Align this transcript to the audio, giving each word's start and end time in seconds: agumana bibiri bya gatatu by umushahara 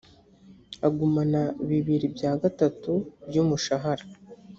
agumana 0.87 1.41
bibiri 1.69 2.07
bya 2.15 2.31
gatatu 2.41 2.91
by 3.27 3.35
umushahara 3.43 4.05